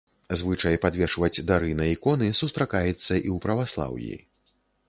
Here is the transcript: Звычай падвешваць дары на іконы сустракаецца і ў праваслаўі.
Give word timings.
Звычай 0.39 0.77
падвешваць 0.85 1.43
дары 1.51 1.69
на 1.81 1.85
іконы 1.97 2.31
сустракаецца 2.41 2.91
і 2.97 3.07
ў 3.07 3.37
праваслаўі. 3.45 4.13